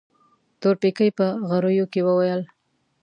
[0.61, 2.41] تورپيکۍ په غريو کې وويل.